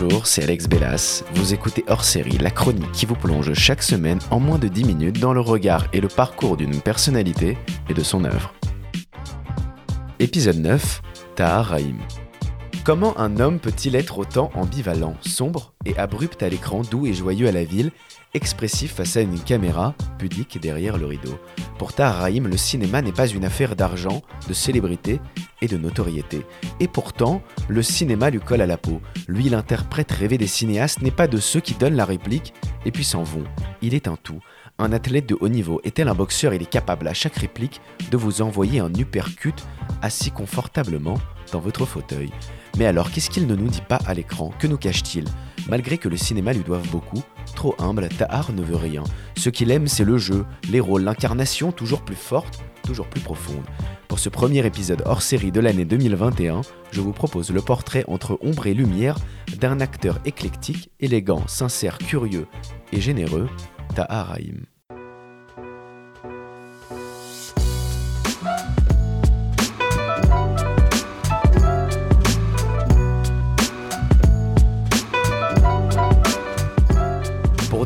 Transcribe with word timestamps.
Bonjour, 0.00 0.26
c'est 0.26 0.42
Alex 0.42 0.66
Bellas. 0.66 1.24
Vous 1.34 1.52
écoutez 1.52 1.84
hors 1.86 2.04
série, 2.04 2.38
la 2.38 2.50
chronique 2.50 2.90
qui 2.92 3.04
vous 3.04 3.16
plonge 3.16 3.52
chaque 3.52 3.82
semaine 3.82 4.18
en 4.30 4.40
moins 4.40 4.58
de 4.58 4.66
10 4.66 4.84
minutes 4.84 5.20
dans 5.20 5.34
le 5.34 5.40
regard 5.40 5.88
et 5.92 6.00
le 6.00 6.08
parcours 6.08 6.56
d'une 6.56 6.80
personnalité 6.80 7.58
et 7.88 7.92
de 7.92 8.02
son 8.02 8.24
œuvre. 8.24 8.54
Épisode 10.18 10.56
9 10.56 11.02
Tahar. 11.36 11.76
Comment 12.82 13.16
un 13.18 13.38
homme 13.40 13.58
peut-il 13.58 13.94
être 13.94 14.18
autant 14.18 14.50
ambivalent, 14.54 15.14
sombre 15.20 15.74
et 15.84 15.98
abrupt 15.98 16.42
à 16.42 16.48
l'écran, 16.48 16.80
doux 16.80 17.06
et 17.06 17.12
joyeux 17.12 17.46
à 17.46 17.52
la 17.52 17.62
ville, 17.62 17.92
expressif 18.32 18.94
face 18.94 19.18
à 19.18 19.20
une 19.20 19.38
caméra, 19.38 19.94
pudique 20.18 20.58
derrière 20.58 20.96
le 20.96 21.04
rideau? 21.04 21.38
Pour 21.78 21.92
Tahar 21.92 22.16
Rahim, 22.16 22.48
le 22.48 22.56
cinéma 22.56 23.02
n'est 23.02 23.12
pas 23.12 23.28
une 23.28 23.44
affaire 23.44 23.76
d'argent, 23.76 24.22
de 24.48 24.54
célébrité 24.54 25.20
et 25.60 25.68
de 25.68 25.76
notoriété. 25.76 26.46
Et 26.80 26.88
pourtant, 26.88 27.42
le 27.68 27.82
cinéma 27.82 28.30
lui 28.30 28.40
colle 28.40 28.62
à 28.62 28.66
la 28.66 28.78
peau. 28.78 29.02
Lui, 29.28 29.50
l'interprète 29.50 30.10
rêvé 30.12 30.38
des 30.38 30.46
cinéastes, 30.46 31.02
n'est 31.02 31.10
pas 31.10 31.28
de 31.28 31.36
ceux 31.36 31.60
qui 31.60 31.74
donnent 31.74 31.96
la 31.96 32.06
réplique 32.06 32.54
et 32.86 32.90
puis 32.90 33.04
s'en 33.04 33.24
vont. 33.24 33.44
Il 33.82 33.94
est 33.94 34.08
un 34.08 34.16
tout. 34.16 34.40
Un 34.78 34.92
athlète 34.92 35.28
de 35.28 35.36
haut 35.38 35.50
niveau 35.50 35.82
est 35.84 35.96
tel 35.96 36.08
un 36.08 36.14
boxeur, 36.14 36.54
il 36.54 36.62
est 36.62 36.70
capable 36.70 37.08
à 37.08 37.12
chaque 37.12 37.36
réplique 37.36 37.82
de 38.10 38.16
vous 38.16 38.40
envoyer 38.40 38.80
un 38.80 38.92
uppercut 38.94 39.54
assis 40.00 40.30
confortablement 40.30 41.18
dans 41.52 41.60
votre 41.60 41.86
fauteuil. 41.86 42.30
Mais 42.78 42.86
alors, 42.86 43.10
qu'est-ce 43.10 43.30
qu'il 43.30 43.46
ne 43.46 43.54
nous 43.54 43.68
dit 43.68 43.82
pas 43.86 43.98
à 44.06 44.14
l'écran? 44.14 44.52
Que 44.58 44.66
nous 44.66 44.76
cache-t-il? 44.76 45.24
Malgré 45.68 45.98
que 45.98 46.08
le 46.08 46.16
cinéma 46.16 46.52
lui 46.52 46.64
doive 46.64 46.88
beaucoup, 46.90 47.22
trop 47.54 47.74
humble, 47.78 48.08
Tahar 48.08 48.52
ne 48.52 48.62
veut 48.62 48.76
rien. 48.76 49.04
Ce 49.36 49.50
qu'il 49.50 49.70
aime, 49.70 49.86
c'est 49.86 50.04
le 50.04 50.18
jeu, 50.18 50.46
les 50.70 50.80
rôles, 50.80 51.02
l'incarnation 51.02 51.72
toujours 51.72 52.02
plus 52.02 52.16
forte, 52.16 52.62
toujours 52.84 53.08
plus 53.08 53.20
profonde. 53.20 53.64
Pour 54.08 54.18
ce 54.18 54.28
premier 54.28 54.64
épisode 54.66 55.02
hors 55.06 55.22
série 55.22 55.52
de 55.52 55.60
l'année 55.60 55.84
2021, 55.84 56.62
je 56.90 57.00
vous 57.00 57.12
propose 57.12 57.50
le 57.50 57.60
portrait 57.60 58.04
entre 58.08 58.38
ombre 58.42 58.66
et 58.66 58.74
lumière 58.74 59.16
d'un 59.58 59.80
acteur 59.80 60.18
éclectique, 60.24 60.90
élégant, 60.98 61.46
sincère, 61.46 61.98
curieux 61.98 62.46
et 62.92 63.00
généreux, 63.00 63.48
Tahar 63.94 64.28
Rahim. 64.28 64.64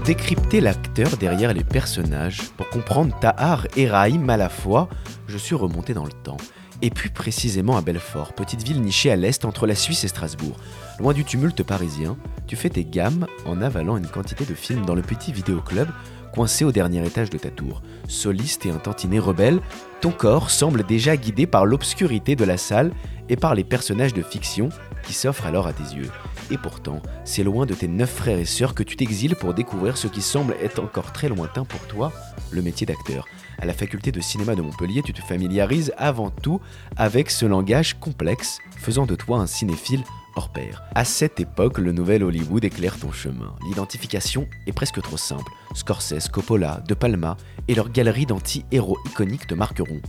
Décrypter 0.04 0.60
l'acteur 0.60 1.16
derrière 1.16 1.54
les 1.54 1.64
personnages, 1.64 2.42
pour 2.58 2.68
comprendre 2.68 3.18
Tahar 3.20 3.66
et 3.74 3.88
Rahim 3.88 4.28
à 4.28 4.36
la 4.36 4.50
fois, 4.50 4.90
je 5.26 5.38
suis 5.38 5.54
remonté 5.54 5.94
dans 5.94 6.04
le 6.04 6.12
temps. 6.12 6.36
Et 6.82 6.90
plus 6.90 7.08
précisément 7.08 7.78
à 7.78 7.80
Belfort, 7.80 8.34
petite 8.34 8.62
ville 8.62 8.82
nichée 8.82 9.10
à 9.10 9.16
l'est 9.16 9.46
entre 9.46 9.66
la 9.66 9.74
Suisse 9.74 10.04
et 10.04 10.08
Strasbourg. 10.08 10.58
Loin 10.98 11.14
du 11.14 11.24
tumulte 11.24 11.62
parisien, 11.62 12.18
tu 12.46 12.54
fais 12.54 12.68
tes 12.68 12.84
gammes 12.84 13.26
en 13.46 13.62
avalant 13.62 13.96
une 13.96 14.06
quantité 14.06 14.44
de 14.44 14.54
films 14.54 14.84
dans 14.84 14.94
le 14.94 15.00
petit 15.00 15.32
vidéoclub 15.32 15.88
coincé 16.34 16.66
au 16.66 16.72
dernier 16.72 17.06
étage 17.06 17.30
de 17.30 17.38
ta 17.38 17.48
tour. 17.48 17.80
Soliste 18.06 18.66
et 18.66 18.70
un 18.70 18.78
tantinet 18.78 19.20
rebelle, 19.20 19.60
ton 20.02 20.10
corps 20.10 20.50
semble 20.50 20.82
déjà 20.84 21.16
guidé 21.16 21.46
par 21.46 21.64
l'obscurité 21.64 22.36
de 22.36 22.44
la 22.44 22.58
salle 22.58 22.92
et 23.30 23.36
par 23.36 23.54
les 23.54 23.64
personnages 23.64 24.12
de 24.12 24.22
fiction 24.22 24.68
qui 25.04 25.14
s'offrent 25.14 25.46
alors 25.46 25.66
à 25.66 25.72
tes 25.72 25.94
yeux. 25.94 26.10
Et 26.50 26.58
pourtant, 26.58 27.00
c'est 27.24 27.42
loin 27.42 27.66
de 27.66 27.74
tes 27.74 27.88
neuf 27.88 28.10
frères 28.10 28.38
et 28.38 28.44
sœurs 28.44 28.74
que 28.74 28.82
tu 28.82 28.96
t'exiles 28.96 29.36
pour 29.36 29.54
découvrir 29.54 29.96
ce 29.96 30.08
qui 30.08 30.20
semble 30.20 30.54
être 30.60 30.82
encore 30.82 31.12
très 31.12 31.28
lointain 31.28 31.64
pour 31.64 31.80
toi, 31.86 32.12
le 32.50 32.62
métier 32.62 32.86
d'acteur. 32.86 33.26
À 33.58 33.66
la 33.66 33.72
faculté 33.72 34.12
de 34.12 34.20
cinéma 34.20 34.54
de 34.54 34.62
Montpellier, 34.62 35.02
tu 35.02 35.12
te 35.12 35.22
familiarises 35.22 35.92
avant 35.96 36.30
tout 36.30 36.60
avec 36.96 37.30
ce 37.30 37.46
langage 37.46 37.98
complexe, 37.98 38.58
faisant 38.76 39.06
de 39.06 39.14
toi 39.14 39.38
un 39.38 39.46
cinéphile 39.46 40.02
hors. 40.36 40.50
À 40.94 41.04
cette 41.04 41.40
époque, 41.40 41.78
le 41.78 41.92
nouvel 41.92 42.22
Hollywood 42.22 42.64
éclaire 42.64 42.98
ton 42.98 43.12
chemin. 43.12 43.54
L'identification 43.68 44.46
est 44.66 44.72
presque 44.72 45.00
trop 45.02 45.16
simple. 45.16 45.50
Scorsese, 45.74 46.28
Coppola, 46.28 46.82
De 46.86 46.94
Palma 46.94 47.36
et 47.68 47.74
leur 47.74 47.90
galerie 47.90 48.26
d'anti-héros 48.26 48.98
iconiques 49.06 49.46
te 49.46 49.54
marqueront. 49.54 50.00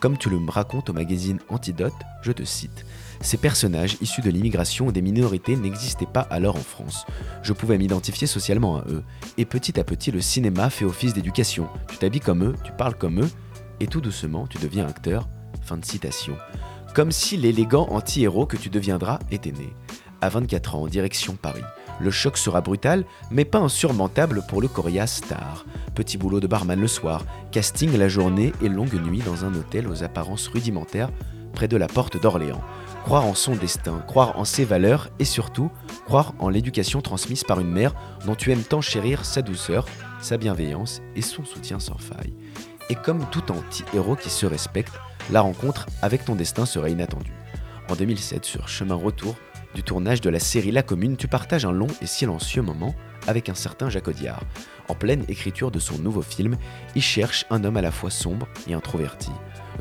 Comme 0.00 0.18
tu 0.18 0.28
le 0.28 0.38
racontes 0.48 0.90
au 0.90 0.92
magazine 0.92 1.38
Antidote, 1.48 1.94
je 2.22 2.32
te 2.32 2.42
cite. 2.42 2.84
Ces 3.20 3.38
personnages 3.38 3.96
issus 4.02 4.20
de 4.20 4.30
l'immigration 4.30 4.88
ou 4.88 4.92
des 4.92 5.00
minorités 5.00 5.56
n'existaient 5.56 6.04
pas 6.04 6.26
alors 6.30 6.56
en 6.56 6.60
France. 6.60 7.06
Je 7.42 7.52
pouvais 7.52 7.78
m'identifier 7.78 8.26
socialement 8.26 8.76
à 8.76 8.84
eux. 8.88 9.02
Et 9.38 9.46
petit 9.46 9.80
à 9.80 9.84
petit, 9.84 10.10
le 10.10 10.20
cinéma 10.20 10.68
fait 10.68 10.84
office 10.84 11.14
d'éducation. 11.14 11.68
Tu 11.88 11.96
t'habilles 11.96 12.20
comme 12.20 12.44
eux, 12.44 12.54
tu 12.64 12.72
parles 12.72 12.96
comme 12.96 13.20
eux, 13.20 13.30
et 13.80 13.86
tout 13.86 14.00
doucement, 14.00 14.46
tu 14.46 14.58
deviens 14.58 14.86
acteur. 14.86 15.28
Fin 15.62 15.78
de 15.78 15.84
citation. 15.84 16.36
Comme 16.94 17.10
si 17.10 17.36
l'élégant 17.36 17.88
anti-héros 17.90 18.46
que 18.46 18.56
tu 18.56 18.68
deviendras 18.68 19.18
était 19.32 19.50
né. 19.50 19.74
À 20.20 20.28
24 20.28 20.76
ans, 20.76 20.82
en 20.82 20.86
direction 20.86 21.34
Paris. 21.34 21.64
Le 21.98 22.12
choc 22.12 22.38
sera 22.38 22.60
brutal, 22.60 23.04
mais 23.32 23.44
pas 23.44 23.58
insurmontable 23.58 24.44
pour 24.48 24.62
le 24.62 24.68
coriace 24.68 25.16
star. 25.16 25.66
Petit 25.96 26.16
boulot 26.16 26.38
de 26.38 26.46
barman 26.46 26.80
le 26.80 26.86
soir, 26.86 27.24
casting 27.50 27.96
la 27.98 28.06
journée 28.06 28.52
et 28.62 28.68
longue 28.68 28.94
nuit 28.94 29.22
dans 29.26 29.44
un 29.44 29.52
hôtel 29.54 29.88
aux 29.88 30.04
apparences 30.04 30.46
rudimentaires 30.46 31.10
près 31.52 31.66
de 31.66 31.76
la 31.76 31.88
porte 31.88 32.20
d'Orléans. 32.20 32.62
Croire 33.02 33.26
en 33.26 33.34
son 33.34 33.56
destin, 33.56 33.98
croire 34.06 34.38
en 34.38 34.44
ses 34.44 34.64
valeurs 34.64 35.10
et 35.18 35.24
surtout 35.24 35.72
croire 36.06 36.32
en 36.38 36.48
l'éducation 36.48 37.00
transmise 37.00 37.42
par 37.42 37.58
une 37.58 37.72
mère 37.72 37.92
dont 38.24 38.36
tu 38.36 38.52
aimes 38.52 38.62
tant 38.62 38.80
chérir 38.80 39.24
sa 39.24 39.42
douceur, 39.42 39.86
sa 40.20 40.36
bienveillance 40.36 41.02
et 41.16 41.22
son 41.22 41.44
soutien 41.44 41.80
sans 41.80 41.98
faille. 41.98 42.34
Et 42.90 42.94
comme 42.94 43.24
tout 43.30 43.50
anti-héros 43.50 44.16
qui 44.16 44.30
se 44.30 44.46
respecte, 44.46 44.94
la 45.30 45.40
rencontre 45.40 45.86
avec 46.02 46.24
ton 46.24 46.34
destin 46.34 46.66
serait 46.66 46.92
inattendue. 46.92 47.32
En 47.88 47.96
2007, 47.96 48.44
sur 48.44 48.68
chemin 48.68 48.94
retour 48.94 49.36
du 49.74 49.82
tournage 49.82 50.20
de 50.20 50.30
la 50.30 50.38
série 50.38 50.70
La 50.70 50.82
Commune, 50.82 51.16
tu 51.16 51.28
partages 51.28 51.64
un 51.64 51.72
long 51.72 51.88
et 52.00 52.06
silencieux 52.06 52.62
moment 52.62 52.94
avec 53.26 53.48
un 53.48 53.54
certain 53.54 53.88
Jacques 53.88 54.08
Audiard. 54.08 54.42
En 54.88 54.94
pleine 54.94 55.24
écriture 55.28 55.70
de 55.70 55.78
son 55.78 55.98
nouveau 55.98 56.22
film, 56.22 56.56
il 56.94 57.02
cherche 57.02 57.46
un 57.50 57.64
homme 57.64 57.76
à 57.76 57.82
la 57.82 57.90
fois 57.90 58.10
sombre 58.10 58.46
et 58.68 58.74
introverti. 58.74 59.30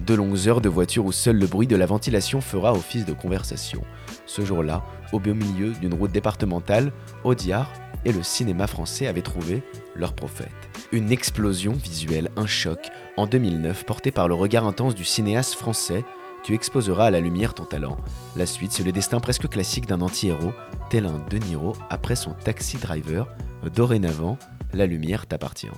De 0.06 0.14
longues 0.14 0.48
heures 0.48 0.62
de 0.62 0.70
voiture 0.70 1.06
où 1.06 1.12
seul 1.12 1.38
le 1.38 1.46
bruit 1.46 1.68
de 1.68 1.76
la 1.76 1.86
ventilation 1.86 2.42
fera 2.42 2.74
office 2.74 3.06
de 3.06 3.14
conversation. 3.14 3.84
Ce 4.26 4.44
jour-là, 4.44 4.84
au 5.12 5.20
beau 5.20 5.34
milieu 5.34 5.72
d'une 5.74 5.94
route 5.94 6.12
départementale, 6.12 6.92
Audiard 7.24 7.72
et 8.06 8.12
le 8.12 8.24
cinéma 8.24 8.68
français 8.68 9.08
avaient 9.08 9.22
trouvé 9.22 9.62
leur 9.96 10.14
prophète. 10.14 10.73
Une 10.92 11.12
explosion 11.12 11.74
visuelle, 11.74 12.30
un 12.36 12.46
choc. 12.46 12.80
En 13.18 13.26
2009, 13.26 13.86
porté 13.86 14.12
par 14.12 14.28
le 14.28 14.34
regard 14.34 14.68
intense 14.68 14.96
du 14.96 15.04
cinéaste 15.04 15.56
français, 15.56 16.04
tu 16.44 16.54
exposeras 16.54 17.06
à 17.06 17.12
la 17.12 17.20
lumière 17.20 17.54
ton 17.54 17.66
talent. 17.66 17.98
La 18.36 18.46
suite, 18.46 18.72
c'est 18.72 18.84
le 18.84 18.92
destin 18.92 19.20
presque 19.20 19.48
classique 19.48 19.88
d'un 19.88 20.02
anti-héros, 20.02 20.52
tel 20.90 21.06
un 21.06 21.24
De 21.30 21.38
Niro 21.38 21.74
après 21.90 22.16
son 22.16 22.34
Taxi 22.34 22.78
Driver. 22.78 23.28
Dorénavant, 23.74 24.38
la 24.74 24.86
lumière 24.86 25.26
t'appartient. 25.26 25.72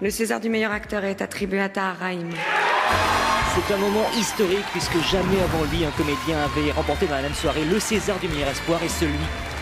Le 0.00 0.10
César 0.10 0.40
du 0.40 0.48
meilleur 0.48 0.72
acteur 0.72 1.04
est 1.04 1.22
attribué 1.22 1.60
à 1.60 1.68
Tahar 1.68 1.96
Rahim. 1.96 2.30
C'est 3.54 3.74
un 3.74 3.78
moment 3.78 4.06
historique 4.16 4.66
puisque 4.72 4.98
jamais 5.10 5.40
avant 5.40 5.64
lui 5.72 5.84
un 5.84 5.90
comédien 5.90 6.38
avait 6.44 6.70
remporté 6.70 7.06
dans 7.06 7.16
la 7.16 7.22
même 7.22 7.34
soirée 7.34 7.64
le 7.64 7.80
César 7.80 8.18
du 8.20 8.28
meilleur 8.28 8.50
espoir 8.50 8.80
et 8.84 8.88
celui 8.88 9.18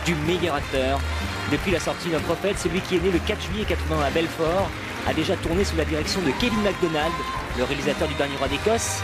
du 0.06 0.15
meilleur 0.27 0.55
acteur. 0.55 1.00
Depuis 1.53 1.72
la 1.72 1.81
sortie 1.81 2.09
d'un 2.09 2.21
prophète, 2.21 2.59
celui 2.59 2.81
qui 2.81 2.97
est 2.97 3.03
né 3.03 3.11
le 3.11 3.19
4 3.19 3.43
juillet 3.43 3.65
80 3.69 4.06
à 4.06 4.11
Belfort 4.11 4.71
a 5.06 5.12
déjà 5.12 5.37
tourné 5.37 5.65
sous 5.65 5.77
la 5.77 5.84
direction 5.84 6.22
de 6.22 6.31
Kevin 6.41 6.62
MacDonald, 6.62 7.12
le 7.59 7.65
réalisateur 7.65 8.09
du 8.09 8.15
Dernier 8.15 8.37
Roi 8.37 8.49
d'Écosse. 8.49 9.00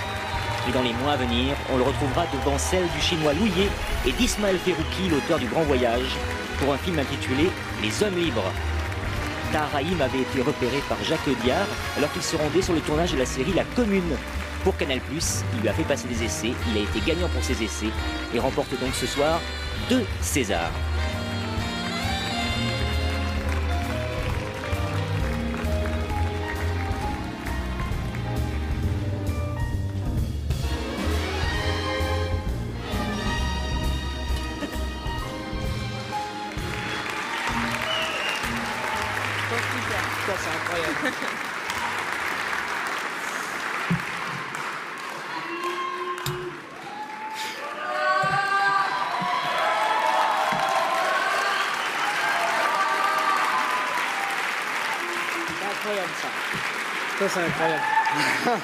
Et 0.68 0.72
dans 0.72 0.82
les 0.82 0.92
mois 0.94 1.12
à 1.12 1.16
venir, 1.16 1.54
on 1.72 1.76
le 1.76 1.82
retrouvera 1.82 2.24
devant 2.32 2.56
celle 2.56 2.88
du 2.94 3.00
chinois 3.00 3.34
Louillet 3.34 3.68
et 4.06 4.12
d'Ismaël 4.12 4.58
Ferrouki, 4.58 5.08
l'auteur 5.10 5.38
du 5.38 5.46
Grand 5.46 5.62
Voyage, 5.62 6.16
pour 6.58 6.72
un 6.72 6.78
film 6.78 6.98
intitulé 6.98 7.50
Les 7.82 8.02
Hommes 8.02 8.16
Libres. 8.16 8.52
Taharaïm 9.52 10.00
avait 10.00 10.20
été 10.22 10.40
repéré 10.40 10.78
par 10.88 11.02
Jacques 11.02 11.26
Audiard 11.26 11.66
alors 11.96 12.12
qu'il 12.12 12.22
se 12.22 12.36
rendait 12.36 12.62
sur 12.62 12.74
le 12.74 12.80
tournage 12.80 13.12
de 13.12 13.18
la 13.18 13.26
série 13.26 13.52
La 13.52 13.64
Commune. 13.64 14.16
Pour 14.62 14.76
Canal+, 14.76 15.00
il 15.10 15.60
lui 15.60 15.68
a 15.68 15.72
fait 15.72 15.82
passer 15.82 16.06
des 16.06 16.22
essais, 16.22 16.52
il 16.70 16.78
a 16.78 16.82
été 16.82 17.00
gagnant 17.04 17.28
pour 17.28 17.42
ses 17.42 17.60
essais 17.62 17.90
et 18.32 18.38
remporte 18.38 18.70
donc 18.80 18.94
ce 18.94 19.06
soir 19.06 19.40
deux 19.88 20.04
Césars. 20.20 20.70
Ça, 40.32 40.38
c'est 40.38 40.48
incroyable. 40.48 40.96
C'est 55.46 55.66
incroyable 55.70 56.12
ça. 56.22 56.28
Ça 57.18 57.28
c'est 57.28 57.44
incroyable. 57.44 57.82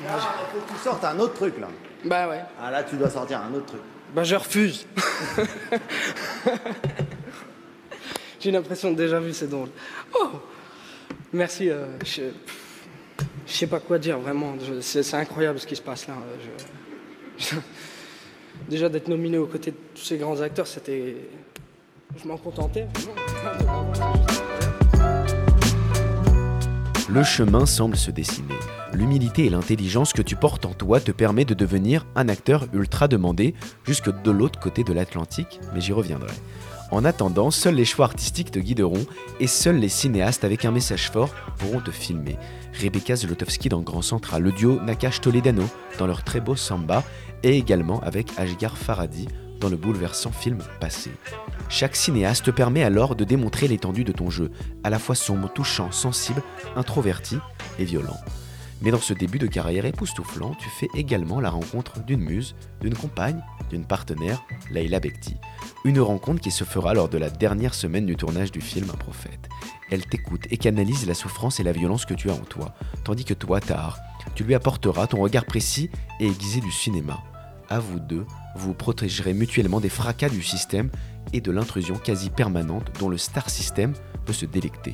Il 0.00 0.06
faut 0.52 0.60
que 0.66 0.72
tu 0.72 0.78
sortes 0.82 1.04
un 1.04 1.18
autre 1.20 1.34
truc 1.34 1.58
là. 1.60 1.68
Bah 2.04 2.28
ouais. 2.28 2.42
Ah 2.60 2.72
là, 2.72 2.82
tu 2.82 2.96
dois 2.96 3.10
sortir 3.10 3.40
un 3.40 3.54
autre 3.54 3.66
truc. 3.66 3.82
Bah 4.14 4.24
je 4.24 4.34
refuse. 4.34 4.86
J'ai 8.40 8.50
l'impression 8.50 8.90
de 8.92 8.96
déjà 8.96 9.18
vu, 9.18 9.32
c'est 9.32 9.48
drôle. 9.48 9.68
Oh 10.14 10.30
Merci. 11.32 11.68
euh, 11.70 11.86
je... 12.04 12.22
je 13.46 13.52
sais 13.52 13.66
pas 13.66 13.80
quoi 13.80 13.98
dire, 13.98 14.18
vraiment. 14.18 14.54
C'est 14.80 15.14
incroyable 15.14 15.58
ce 15.58 15.66
qui 15.66 15.76
se 15.76 15.82
passe 15.82 16.06
là. 16.06 16.14
Déjà 18.68 18.88
d'être 18.88 19.08
nominé 19.08 19.38
aux 19.38 19.46
côtés 19.46 19.70
de 19.70 19.76
tous 19.94 20.02
ces 20.02 20.18
grands 20.18 20.40
acteurs, 20.40 20.66
c'était. 20.66 21.16
Je 22.20 22.26
m'en 22.26 22.36
contentais. 22.36 22.86
Le 27.08 27.22
chemin 27.22 27.64
semble 27.66 27.96
se 27.96 28.10
dessiner. 28.10 28.54
L'humilité 28.92 29.46
et 29.46 29.50
l'intelligence 29.50 30.12
que 30.12 30.22
tu 30.22 30.34
portes 30.34 30.64
en 30.64 30.72
toi 30.72 31.00
te 31.00 31.12
permet 31.12 31.44
de 31.44 31.54
devenir 31.54 32.06
un 32.16 32.28
acteur 32.28 32.66
ultra 32.72 33.06
demandé 33.06 33.54
jusque 33.84 34.10
de 34.22 34.30
l'autre 34.30 34.58
côté 34.58 34.82
de 34.82 34.92
l'Atlantique, 34.92 35.60
mais 35.74 35.80
j'y 35.80 35.92
reviendrai. 35.92 36.32
En 36.90 37.04
attendant, 37.04 37.50
seuls 37.50 37.74
les 37.74 37.84
choix 37.84 38.06
artistiques 38.06 38.50
te 38.50 38.58
guideront 38.58 39.04
et 39.40 39.46
seuls 39.46 39.76
les 39.76 39.90
cinéastes 39.90 40.44
avec 40.44 40.64
un 40.64 40.70
message 40.70 41.10
fort 41.10 41.34
pourront 41.58 41.80
te 41.80 41.90
filmer. 41.90 42.38
Rebecca 42.80 43.14
Zlotowski 43.14 43.68
dans 43.68 43.82
Grand 43.82 44.00
Central, 44.00 44.42
le 44.42 44.52
duo 44.52 44.80
Nakash 44.80 45.20
Toledano 45.20 45.64
dans 45.98 46.06
leur 46.06 46.24
très 46.24 46.40
beau 46.40 46.56
Samba 46.56 47.04
et 47.42 47.58
également 47.58 48.00
avec 48.00 48.30
Ashgar 48.38 48.78
Faradi 48.78 49.28
dans 49.60 49.68
le 49.68 49.76
bouleversant 49.76 50.30
film 50.30 50.58
Passé. 50.80 51.10
Chaque 51.68 51.96
cinéaste 51.96 52.46
te 52.46 52.50
permet 52.50 52.84
alors 52.84 53.16
de 53.16 53.24
démontrer 53.24 53.68
l'étendue 53.68 54.04
de 54.04 54.12
ton 54.12 54.30
jeu, 54.30 54.50
à 54.82 54.88
la 54.88 54.98
fois 54.98 55.14
sombre, 55.14 55.52
touchant, 55.52 55.92
sensible, 55.92 56.42
introverti 56.76 57.38
et 57.78 57.84
violent. 57.84 58.16
Mais 58.80 58.90
dans 58.90 59.00
ce 59.00 59.12
début 59.12 59.38
de 59.38 59.46
carrière 59.46 59.84
époustouflant, 59.84 60.54
tu 60.54 60.68
fais 60.68 60.88
également 60.94 61.40
la 61.40 61.50
rencontre 61.50 62.00
d'une 62.00 62.20
muse, 62.20 62.54
d'une 62.80 62.94
compagne, 62.94 63.42
d'une 63.70 63.84
partenaire, 63.84 64.42
Leila 64.70 65.00
Bekti. 65.00 65.36
Une 65.84 66.00
rencontre 66.00 66.40
qui 66.40 66.50
se 66.50 66.64
fera 66.64 66.94
lors 66.94 67.08
de 67.08 67.18
la 67.18 67.30
dernière 67.30 67.74
semaine 67.74 68.06
du 68.06 68.16
tournage 68.16 68.52
du 68.52 68.60
film 68.60 68.88
Un 68.92 68.96
prophète. 68.96 69.48
Elle 69.90 70.06
t'écoute 70.06 70.46
et 70.50 70.58
canalise 70.58 71.06
la 71.06 71.14
souffrance 71.14 71.60
et 71.60 71.64
la 71.64 71.72
violence 71.72 72.04
que 72.04 72.14
tu 72.14 72.30
as 72.30 72.34
en 72.34 72.38
toi, 72.38 72.74
tandis 73.04 73.24
que 73.24 73.34
toi, 73.34 73.60
Tahar, 73.60 73.98
tu 74.34 74.44
lui 74.44 74.54
apporteras 74.54 75.06
ton 75.06 75.20
regard 75.20 75.44
précis 75.44 75.90
et 76.20 76.26
aiguisé 76.26 76.60
du 76.60 76.70
cinéma. 76.70 77.18
À 77.70 77.80
vous 77.80 77.98
deux, 77.98 78.26
vous 78.56 78.68
vous 78.68 78.74
protégerez 78.74 79.34
mutuellement 79.34 79.80
des 79.80 79.88
fracas 79.88 80.28
du 80.28 80.42
système 80.42 80.90
et 81.32 81.40
de 81.40 81.50
l'intrusion 81.50 81.96
quasi 81.96 82.30
permanente 82.30 82.90
dont 82.98 83.08
le 83.08 83.18
star 83.18 83.50
system 83.50 83.92
peut 84.24 84.32
se 84.32 84.46
délecter. 84.46 84.92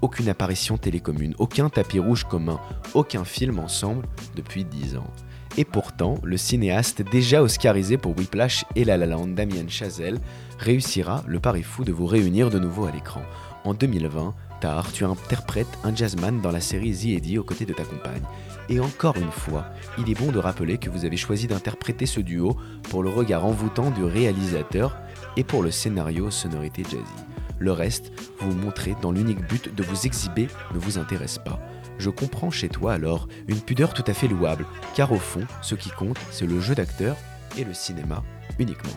Aucune 0.00 0.28
apparition 0.28 0.76
télécommune, 0.76 1.34
aucun 1.38 1.68
tapis 1.68 1.98
rouge 1.98 2.24
commun, 2.24 2.60
aucun 2.92 3.24
film 3.24 3.58
ensemble 3.58 4.06
depuis 4.36 4.64
10 4.64 4.96
ans. 4.96 5.10
Et 5.56 5.64
pourtant, 5.64 6.18
le 6.24 6.36
cinéaste 6.36 7.02
déjà 7.02 7.42
oscarisé 7.42 7.96
pour 7.96 8.16
Whiplash 8.16 8.64
et 8.74 8.84
La 8.84 8.96
La 8.96 9.06
Land, 9.06 9.28
Damien 9.28 9.68
Chazelle, 9.68 10.18
réussira 10.58 11.22
le 11.26 11.38
pari 11.38 11.62
fou 11.62 11.84
de 11.84 11.92
vous 11.92 12.06
réunir 12.06 12.50
de 12.50 12.58
nouveau 12.58 12.86
à 12.86 12.90
l'écran. 12.90 13.22
En 13.64 13.72
2020, 13.72 14.34
Tahar, 14.60 14.92
tu 14.92 15.04
interprètes 15.04 15.78
un 15.84 15.94
jazzman 15.94 16.40
dans 16.40 16.50
la 16.50 16.60
série 16.60 16.92
The 16.92 17.16
Eddie 17.18 17.38
aux 17.38 17.44
côtés 17.44 17.66
de 17.66 17.72
ta 17.72 17.84
compagne. 17.84 18.22
Et 18.68 18.80
encore 18.80 19.16
une 19.16 19.30
fois, 19.30 19.66
il 19.98 20.10
est 20.10 20.18
bon 20.18 20.32
de 20.32 20.38
rappeler 20.38 20.78
que 20.78 20.90
vous 20.90 21.04
avez 21.04 21.16
choisi 21.16 21.46
d'interpréter 21.46 22.06
ce 22.06 22.20
duo 22.20 22.56
pour 22.90 23.02
le 23.02 23.10
regard 23.10 23.44
envoûtant 23.44 23.90
du 23.90 24.04
réalisateur 24.04 24.96
et 25.36 25.44
pour 25.44 25.62
le 25.62 25.70
scénario 25.70 26.30
sonorité 26.30 26.82
jazzy. 26.82 27.33
Le 27.58 27.72
reste, 27.72 28.12
vous 28.40 28.50
vous 28.50 28.56
montrez 28.56 28.94
dans 29.00 29.12
l'unique 29.12 29.46
but 29.46 29.74
de 29.74 29.82
vous 29.82 30.06
exhiber 30.06 30.48
ne 30.72 30.78
vous 30.78 30.98
intéresse 30.98 31.38
pas. 31.38 31.60
Je 31.98 32.10
comprends 32.10 32.50
chez 32.50 32.68
toi 32.68 32.92
alors 32.92 33.28
une 33.46 33.60
pudeur 33.60 33.94
tout 33.94 34.04
à 34.06 34.14
fait 34.14 34.26
louable, 34.26 34.66
car 34.94 35.12
au 35.12 35.18
fond, 35.18 35.46
ce 35.62 35.74
qui 35.74 35.90
compte, 35.90 36.18
c'est 36.30 36.46
le 36.46 36.60
jeu 36.60 36.74
d'acteur 36.74 37.16
et 37.56 37.64
le 37.64 37.72
cinéma 37.72 38.22
uniquement. 38.58 38.92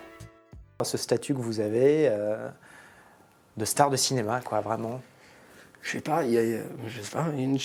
Ce 0.83 0.98
statut 0.98 1.33
que 1.33 1.39
vous 1.39 1.59
avez 1.59 2.07
euh, 2.09 2.50
de 3.57 3.65
star 3.65 3.89
de 3.89 3.98
cinéma, 3.98 4.42
quoi, 4.42 4.62
vraiment. 4.62 5.01
Je 5.81 5.92
sais 5.92 6.01
pas, 6.01 6.24
il 6.24 6.31
y 6.31 6.38
a, 6.38 6.62
je 6.88 7.01
sais 7.01 7.12
pas, 7.12 7.25
il 7.33 7.39
y 7.39 7.42
a 7.42 7.45
une... 7.45 7.60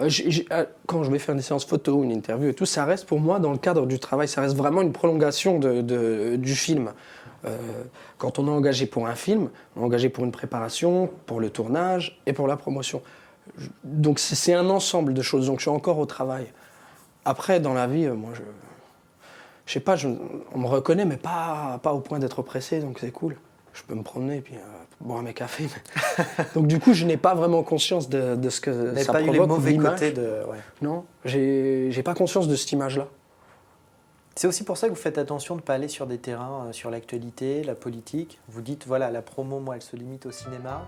Euh, 0.00 0.08
euh, 0.50 0.64
quand 0.86 1.02
je 1.04 1.10
vais 1.10 1.18
faire 1.18 1.34
des 1.34 1.42
séances 1.42 1.64
photo 1.64 2.02
une 2.02 2.12
interview 2.12 2.48
et 2.48 2.54
tout, 2.54 2.66
ça 2.66 2.84
reste 2.84 3.06
pour 3.06 3.20
moi 3.20 3.38
dans 3.38 3.52
le 3.52 3.58
cadre 3.58 3.86
du 3.86 3.98
travail, 3.98 4.28
ça 4.28 4.40
reste 4.40 4.56
vraiment 4.56 4.82
une 4.82 4.92
prolongation 4.92 5.58
du 5.58 6.54
film. 6.54 6.92
Euh, 7.44 7.56
quand 8.18 8.38
on 8.38 8.46
est 8.46 8.50
engagé 8.50 8.86
pour 8.86 9.06
un 9.06 9.14
film, 9.14 9.50
on 9.76 9.82
est 9.82 9.84
engagé 9.84 10.08
pour 10.08 10.24
une 10.24 10.32
préparation, 10.32 11.10
pour 11.26 11.40
le 11.40 11.50
tournage 11.50 12.20
et 12.26 12.32
pour 12.32 12.46
la 12.46 12.56
promotion. 12.56 13.02
Donc 13.84 14.18
c'est 14.18 14.54
un 14.54 14.68
ensemble 14.70 15.14
de 15.14 15.22
choses. 15.22 15.46
Donc 15.46 15.58
je 15.58 15.62
suis 15.62 15.70
encore 15.70 15.98
au 15.98 16.06
travail. 16.06 16.46
Après, 17.24 17.60
dans 17.60 17.74
la 17.74 17.86
vie, 17.86 18.08
moi, 18.08 18.30
je, 18.34 18.42
je 19.66 19.72
sais 19.72 19.80
pas, 19.80 19.96
on 20.54 20.58
me 20.58 20.66
reconnaît, 20.66 21.04
mais 21.04 21.16
pas, 21.16 21.78
pas 21.82 21.92
au 21.92 22.00
point 22.00 22.18
d'être 22.18 22.42
pressé, 22.42 22.80
donc 22.80 22.98
c'est 22.98 23.10
cool. 23.10 23.36
Je 23.72 23.82
peux 23.84 23.94
me 23.94 24.02
promener 24.02 24.38
et 24.38 24.40
puis 24.40 24.54
euh, 24.56 24.58
boire 25.00 25.22
mes 25.22 25.32
cafés. 25.34 25.68
mais- 26.18 26.44
donc 26.54 26.66
du 26.66 26.78
coup, 26.80 26.92
je 26.92 27.04
n'ai 27.06 27.16
pas 27.16 27.34
vraiment 27.34 27.62
conscience 27.62 28.08
de, 28.08 28.34
de 28.36 28.50
ce 28.50 28.60
que 28.60 28.94
ça 28.98 29.12
pas 29.12 29.20
eu 29.20 29.26
les 29.26 29.30
provoque 29.38 29.48
mauvais 29.48 29.70
l'image. 29.72 29.92
côtés 29.94 30.12
de. 30.12 30.22
ouais. 30.50 30.58
Non, 30.82 31.04
j'ai 31.24 31.88
j'ai 31.90 32.02
pas 32.02 32.14
conscience 32.14 32.48
de 32.48 32.56
cette 32.56 32.72
image-là. 32.72 33.06
C'est 34.36 34.46
aussi 34.46 34.64
pour 34.64 34.76
ça 34.76 34.86
que 34.88 34.92
vous 34.94 34.98
faites 35.00 35.18
attention 35.18 35.54
de 35.56 35.60
ne 35.60 35.64
pas 35.64 35.74
aller 35.74 35.88
sur 35.88 36.06
des 36.06 36.18
terrains, 36.18 36.66
euh, 36.68 36.72
sur 36.72 36.90
l'actualité, 36.90 37.62
la 37.62 37.74
politique. 37.74 38.38
Vous 38.48 38.62
dites, 38.62 38.86
voilà, 38.86 39.10
la 39.10 39.22
promo, 39.22 39.58
moi, 39.60 39.74
elle 39.76 39.82
se 39.82 39.96
limite 39.96 40.24
au 40.26 40.30
cinéma. 40.30 40.82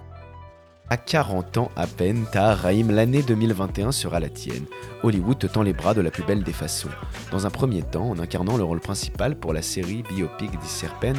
À 0.90 0.96
40 0.98 1.56
ans 1.56 1.70
à 1.74 1.86
peine, 1.86 2.26
Tahar 2.30 2.58
Rahim, 2.58 2.90
l'année 2.90 3.22
2021 3.22 3.92
sera 3.92 4.20
la 4.20 4.28
tienne. 4.28 4.66
Hollywood 5.02 5.38
te 5.38 5.46
tend 5.46 5.62
les 5.62 5.72
bras 5.72 5.94
de 5.94 6.02
la 6.02 6.10
plus 6.10 6.22
belle 6.22 6.42
des 6.42 6.52
façons. 6.52 6.90
Dans 7.30 7.46
un 7.46 7.50
premier 7.50 7.82
temps, 7.82 8.10
en 8.10 8.18
incarnant 8.18 8.58
le 8.58 8.64
rôle 8.64 8.80
principal 8.80 9.36
pour 9.36 9.54
la 9.54 9.62
série 9.62 10.02
Biopic 10.02 10.50
The 10.50 10.64
Serpent, 10.64 11.18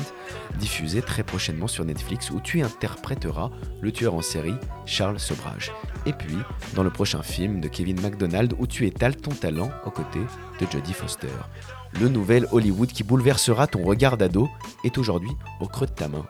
diffusée 0.60 1.02
très 1.02 1.24
prochainement 1.24 1.68
sur 1.68 1.86
Netflix, 1.86 2.30
où 2.30 2.40
tu 2.40 2.62
interpréteras 2.62 3.50
le 3.82 3.92
tueur 3.92 4.14
en 4.14 4.22
série 4.22 4.54
Charles 4.86 5.20
Sobrage. 5.20 5.72
Et 6.06 6.14
puis, 6.14 6.38
dans 6.76 6.84
le 6.84 6.92
prochain 6.92 7.24
film 7.24 7.60
de 7.60 7.68
Kevin 7.68 8.00
MacDonald, 8.00 8.54
où 8.60 8.68
tu 8.68 8.86
étales 8.86 9.16
ton 9.16 9.32
talent 9.32 9.72
aux 9.86 9.92
côtés 9.92 10.26
de 10.60 10.68
Jodie 10.72 10.94
Foster. 10.94 11.28
Le 12.00 12.10
nouvel 12.10 12.48
Hollywood 12.52 12.92
qui 12.92 13.04
bouleversera 13.04 13.66
ton 13.66 13.84
regard 13.84 14.18
d'ado 14.18 14.50
est 14.84 14.98
aujourd'hui 14.98 15.32
au 15.60 15.68
creux 15.68 15.88
de 15.88 15.92
ta 15.92 16.08
main. 16.08 16.26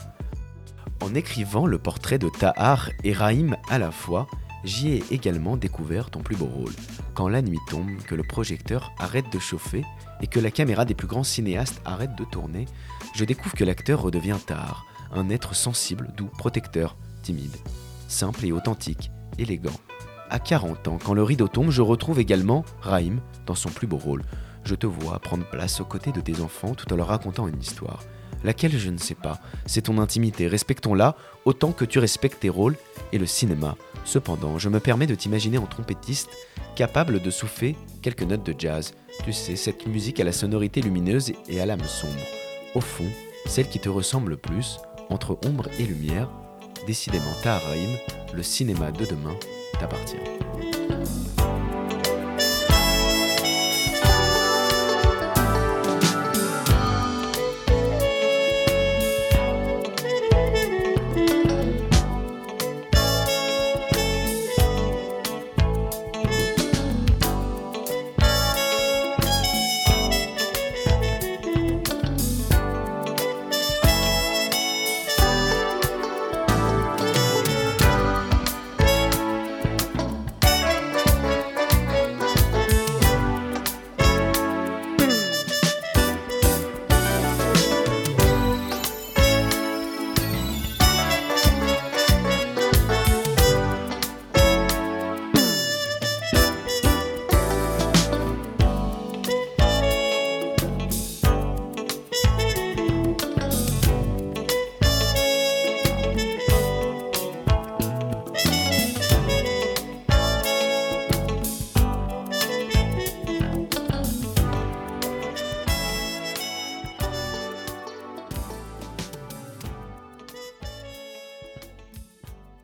En 1.03 1.15
écrivant 1.15 1.67
le 1.67 1.79
portrait 1.79 2.17
de 2.17 2.29
Tahar 2.29 2.89
et 3.03 3.11
Rahim 3.11 3.57
à 3.69 3.77
la 3.77 3.91
fois, 3.91 4.25
j'y 4.63 4.87
ai 4.87 5.03
également 5.11 5.57
découvert 5.57 6.09
ton 6.09 6.21
plus 6.21 6.37
beau 6.37 6.45
rôle. 6.45 6.71
Quand 7.13 7.27
la 7.27 7.41
nuit 7.41 7.59
tombe, 7.69 7.97
que 8.07 8.15
le 8.15 8.23
projecteur 8.23 8.93
arrête 8.99 9.29
de 9.29 9.37
chauffer 9.37 9.83
et 10.21 10.27
que 10.27 10.39
la 10.39 10.49
caméra 10.49 10.85
des 10.85 10.93
plus 10.93 11.07
grands 11.07 11.25
cinéastes 11.25 11.81
arrête 11.83 12.15
de 12.15 12.23
tourner, 12.23 12.67
je 13.15 13.25
découvre 13.25 13.53
que 13.53 13.65
l'acteur 13.65 14.01
redevient 14.01 14.37
Tahar, 14.45 14.85
un 15.11 15.29
être 15.29 15.55
sensible, 15.55 16.13
doux, 16.15 16.29
protecteur, 16.37 16.95
timide, 17.21 17.57
simple 18.07 18.45
et 18.45 18.53
authentique, 18.53 19.11
élégant. 19.37 19.75
À 20.29 20.39
40 20.39 20.87
ans, 20.87 20.99
quand 21.03 21.13
le 21.13 21.23
rideau 21.23 21.49
tombe, 21.49 21.69
je 21.69 21.81
retrouve 21.81 22.21
également 22.21 22.63
Rahim 22.79 23.19
dans 23.45 23.55
son 23.55 23.69
plus 23.69 23.87
beau 23.87 23.97
rôle. 23.97 24.23
Je 24.63 24.75
te 24.75 24.87
vois 24.87 25.19
prendre 25.19 25.45
place 25.49 25.81
aux 25.81 25.85
côtés 25.85 26.13
de 26.13 26.21
tes 26.21 26.39
enfants 26.39 26.75
tout 26.75 26.93
en 26.93 26.95
leur 26.95 27.07
racontant 27.07 27.49
une 27.49 27.59
histoire. 27.59 27.99
Laquelle 28.43 28.77
je 28.77 28.89
ne 28.89 28.97
sais 28.97 29.15
pas, 29.15 29.39
c'est 29.65 29.83
ton 29.83 29.99
intimité, 29.99 30.47
respectons-la 30.47 31.15
autant 31.45 31.71
que 31.71 31.85
tu 31.85 31.99
respectes 31.99 32.41
tes 32.41 32.49
rôles 32.49 32.75
et 33.11 33.17
le 33.17 33.25
cinéma. 33.25 33.75
Cependant, 34.05 34.59
je 34.59 34.69
me 34.69 34.79
permets 34.79 35.07
de 35.07 35.15
t'imaginer 35.15 35.57
en 35.57 35.65
trompettiste, 35.65 36.29
capable 36.75 37.21
de 37.21 37.31
souffler 37.31 37.75
quelques 38.01 38.23
notes 38.23 38.45
de 38.45 38.55
jazz. 38.57 38.93
Tu 39.23 39.31
sais, 39.31 39.55
cette 39.55 39.87
musique 39.87 40.19
à 40.19 40.23
la 40.23 40.33
sonorité 40.33 40.81
lumineuse 40.81 41.33
et 41.47 41.61
à 41.61 41.65
l'âme 41.65 41.83
sombre. 41.83 42.13
Au 42.75 42.81
fond, 42.81 43.07
celle 43.45 43.69
qui 43.69 43.79
te 43.79 43.89
ressemble 43.89 44.31
le 44.31 44.37
plus, 44.37 44.79
entre 45.09 45.37
ombre 45.45 45.67
et 45.79 45.83
lumière, 45.83 46.29
décidément 46.87 47.33
Tahar 47.43 47.61
Rahim, 47.63 47.97
le 48.33 48.43
cinéma 48.43 48.91
de 48.91 49.05
demain 49.05 49.35
t'appartient. 49.79 50.17